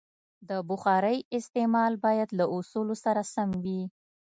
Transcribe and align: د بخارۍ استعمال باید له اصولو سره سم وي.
د 0.49 0.51
بخارۍ 0.69 1.17
استعمال 1.37 1.93
باید 2.05 2.29
له 2.39 2.45
اصولو 2.57 2.95
سره 3.03 3.21
سم 3.33 3.49
وي. 3.63 3.81